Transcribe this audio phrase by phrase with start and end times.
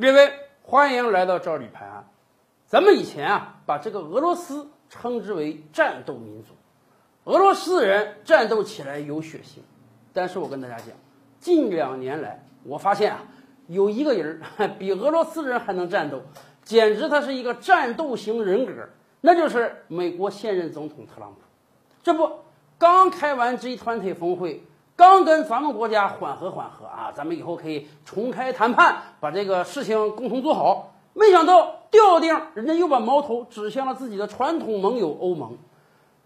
[0.00, 0.32] 列位，
[0.62, 2.08] 欢迎来到赵李盘案。
[2.64, 6.54] 咱们以前啊，把这个俄罗斯称之为战斗民族，
[7.24, 9.62] 俄罗斯人战斗起来有血性。
[10.14, 10.86] 但是我跟大家讲，
[11.38, 13.24] 近两年来，我发现啊，
[13.66, 16.22] 有一个人儿比俄罗斯人还能战斗，
[16.64, 18.88] 简直他是一个战斗型人格，
[19.20, 21.40] 那就是美国现任总统特朗普。
[22.02, 22.38] 这不，
[22.78, 24.64] 刚开完 G20 峰会，
[25.00, 30.92] 刚跟咱们国家缓和缓和啊，咱们以后可以重开谈判，把这个事情共同做好。
[31.14, 35.56] 没想到调定，人家又把矛头指向了自己的传统盟友欧盟。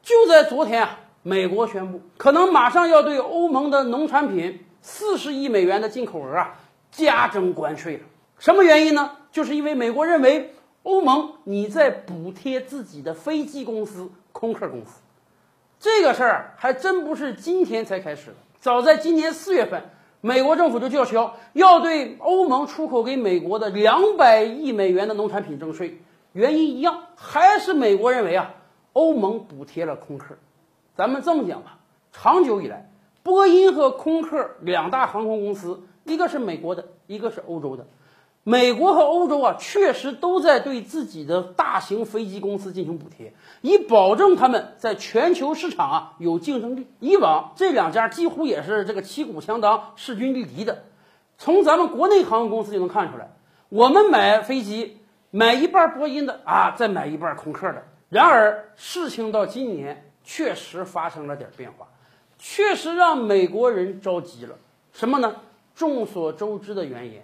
[0.00, 6.54] 就在昨天啊，美国宣布可能马上要对欧盟的农产品四十亿美元的进口额啊
[6.90, 8.04] 加征关税了。
[8.38, 9.18] 什么原因呢？
[9.30, 15.02] 就是因为美国认为欧盟你在补贴自己的飞机公司空客公司。
[15.78, 19.82] 这个事儿还真不是今天才开始的，早在今年四月份，
[20.20, 26.00] 美国政府就叫嚣要对欧盟出口给美国的两百亿美元的农产品征税。
[26.32, 28.54] 原因一样，还是美国认为啊，
[28.92, 30.36] 欧盟补贴了空客。
[30.94, 31.80] 咱们这么讲吧，
[32.12, 32.88] 长久以来，
[33.24, 37.84] 波音和空客两大航空公司，一个是美国的，一个是欧洲的。
[38.44, 46.88] 美国和欧洲啊，确实都在对自己的大型飞机公司进行补贴，以保证他们在全球市场啊有竞争力。
[46.98, 50.82] 以往这两家几乎也是这个旗鼓相当、势均力敌的。
[51.38, 53.30] 从咱们国内航空公司就能看出来，
[53.68, 54.98] 我们买飞机
[55.30, 57.84] 买一半波音的啊，再买一半空客的。
[58.08, 61.86] 然而事情到今年确实发生了点变化，
[62.40, 64.56] 确实让美国人着急了。
[64.92, 65.36] 什么呢？
[65.76, 67.20] 众所周知的原因。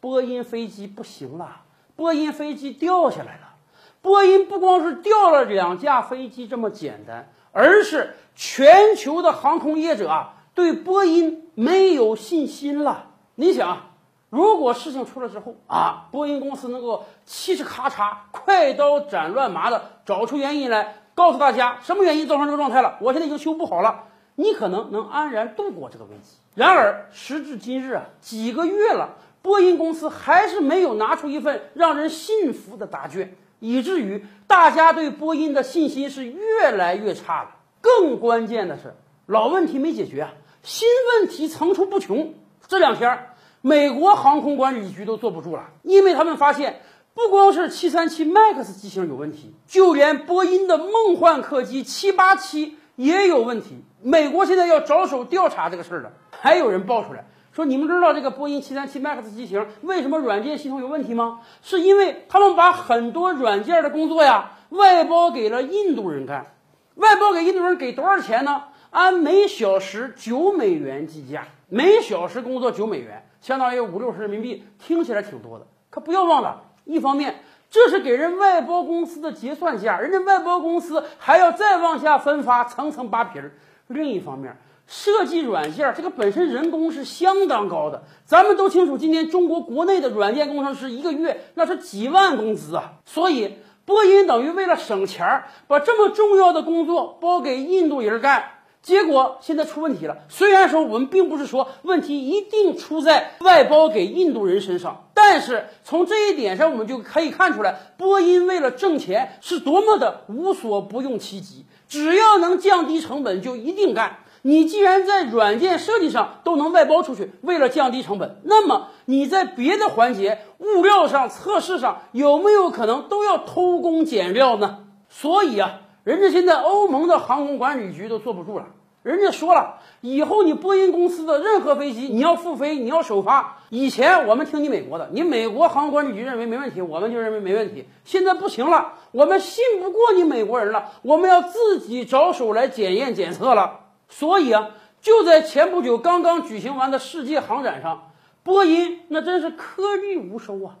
[0.00, 1.62] 波音飞机不行了，
[1.94, 3.54] 波音飞机掉下来了。
[4.02, 13.08] 波音不光是掉了两架飞机这么简单，而是全球的航空业者啊对波音没有信心了。
[13.34, 13.90] 你想，
[14.30, 24.04] 如果事情出了之后啊，波音公司能够嘁哧咔嚓、快刀斩乱麻的找出原因来，告诉大家什么原因造成这个状态了，我现在已经修不好了，
[24.36, 26.36] 你可能能安然度过这个危机。
[26.54, 29.10] 然而时至今日啊，几个月了。
[29.42, 37.50] 波音公司还是没有拿出一份让人信服的答卷，以至于大家对波音的信心是越来越差了。
[37.80, 38.94] 更关键的是，
[39.26, 42.34] 老问题没解决啊，新问题层出不穷。
[42.68, 43.30] 这两天，
[43.62, 46.82] 美国航空管理局都坐不住了，因为他们发现，
[47.14, 53.82] 不光是737 MAX 机型有问题，就连波音的梦幻客机787也有问题。
[54.02, 56.12] 美国现在要着手调查这个事儿了。
[56.42, 57.26] 还有人爆出来。
[57.60, 61.40] 说你们知道这个波音737 MAX 机型为什么软件系统有问题吗？
[61.60, 66.54] 是因为他们把很多软件的工作呀外包给了印度人干，
[66.94, 68.64] 外包给印度人给多少钱呢？
[68.88, 75.66] 按每小时九美元计价，每小时工作九美元，相当于五六十人民币，听起来挺多的。
[75.90, 83.50] 可不要忘了，一方面这是给人外包公司的结算价，人家外包公司还要再往下分发，层层扒皮儿；
[83.88, 84.56] 另一方面。
[84.90, 92.94] 设计软件这个本身人工是相当高的，咱们都清楚，今天中国国内的软件工程师一个月那是几万工资啊。
[93.06, 98.44] 所以波音等于为了省钱儿，把这么重要的工作包给印度人干，
[98.82, 100.18] 结果现在出问题了。
[100.28, 114.18] 虽然说我们并不是说问题一定出在外包给印度人身上，但是从这一点上我们就可以看出来，波音为了挣钱是多么的无所不用其极，只要能降低成本就一定干。
[114.42, 124.78] 你既然在软件设计上都能外包出去，为了降低成本，那么你在别的环节、物料上、测试上有没有可能都要偷工减料呢？
[125.08, 128.66] 所以啊，人家现在欧盟的航空管理局都坐不住了，
[129.02, 133.58] 人家说了，以后你波音公司的任何飞机，你要复飞，你要首发。
[133.68, 137.86] 以前我们听你美国的，你美国航空管理局认为没问题，我们就认为没问题。
[138.04, 143.80] 现在不行了，我们信不过你美国人了，我们要自己着手来检验检测了。
[144.10, 144.70] 所以啊，
[145.00, 148.10] 就在前不久刚刚举行完的世界航展上，
[148.42, 150.74] 波音那真是颗粒无收啊！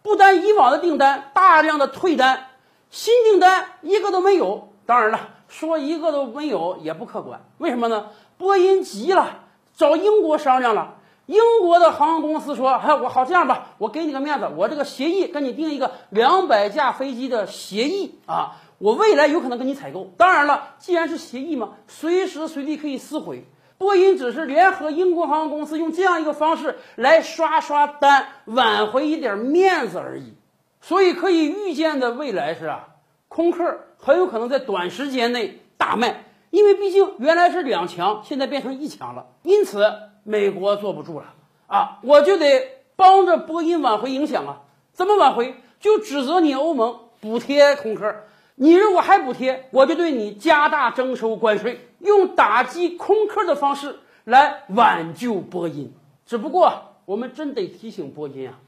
[0.00, 2.46] 不单以往的订单大量的退单，
[2.88, 4.72] 新订单一个都没有。
[4.86, 7.44] 当然了，说一个都没有也不客观。
[7.58, 8.06] 为什么呢？
[8.38, 9.40] 波音急了，
[9.76, 10.94] 找英国商量了。
[11.26, 23.44] 英国的航空公司说：“哎，我好这样吧，我给你个面子，我这个协议跟你订一个两百架飞机的协议啊。”我未来有可能跟你采购，当然了，既然是协议嘛，随时随地可以撕毁。
[23.76, 30.34] 波音只是联合英国航空公司，用这样一个方式来刷刷单，挽回一点面子而已。
[30.80, 32.88] 所以可以预见的未来是啊，
[33.28, 39.26] 空客很有可能在短时间内大卖，因为毕竟原来是两强，现在变成一强了。
[39.42, 39.92] 因此，
[40.24, 41.34] 美国坐不住了
[41.66, 44.62] 啊，我就得帮着波音挽回影响啊！
[44.92, 45.54] 怎么挽回？
[45.78, 48.24] 就指责你欧盟补贴空客，
[48.60, 55.94] 你如果还补贴，我就对你加大征收关税，用打击空客的方式来挽救波音。
[56.26, 58.58] 只不过我们真得提醒波音啊，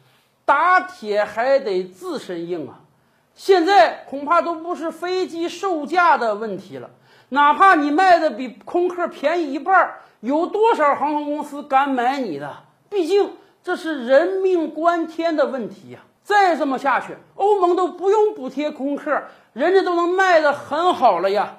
[0.44, 2.80] 打铁还得自身硬啊！
[3.34, 6.90] 现在恐怕都不是飞机售价的问题了，
[7.30, 12.64] 哪怕你卖的比空客便宜一半，有多少航空公司敢买你的？
[12.88, 13.32] 毕竟
[13.64, 16.00] 这是人命关天的问题呀！
[16.30, 21.56] 再这么下去，欧盟都不用补贴空客，人家都能卖得很好了呀。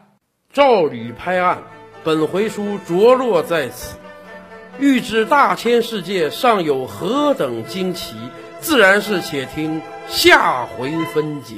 [0.54, 1.58] 照吕拍案，
[2.06, 3.98] 本回书着落在此。
[4.80, 8.16] 欲知大千世界尚有何等惊奇，
[8.62, 11.56] 自然是且听下回分解。